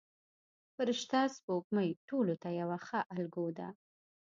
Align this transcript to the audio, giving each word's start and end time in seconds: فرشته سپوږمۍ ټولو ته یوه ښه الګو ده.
فرشته 0.75 1.19
سپوږمۍ 1.35 1.89
ټولو 2.07 2.33
ته 2.41 2.49
یوه 2.61 2.77
ښه 2.85 2.99
الګو 3.15 3.47
ده. 3.57 3.67